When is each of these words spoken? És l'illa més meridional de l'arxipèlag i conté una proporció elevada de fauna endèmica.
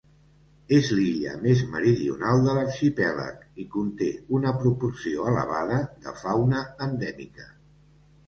És 0.75 0.87
l'illa 0.99 1.33
més 1.41 1.59
meridional 1.73 2.39
de 2.47 2.55
l'arxipèlag 2.59 3.43
i 3.63 3.65
conté 3.75 4.09
una 4.39 4.53
proporció 4.63 5.27
elevada 5.33 5.77
de 6.07 6.15
fauna 6.23 6.63
endèmica. 6.87 7.47